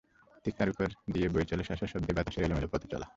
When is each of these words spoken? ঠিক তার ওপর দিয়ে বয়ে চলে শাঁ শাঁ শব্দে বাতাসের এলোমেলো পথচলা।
ঠিক 0.45 0.53
তার 0.57 0.69
ওপর 0.69 0.87
দিয়ে 1.13 1.27
বয়ে 1.29 1.45
চলে 1.45 1.63
শাঁ 1.63 1.77
শাঁ 1.79 1.89
শব্দে 1.93 2.11
বাতাসের 2.13 2.43
এলোমেলো 2.43 2.67
পথচলা। 2.73 3.07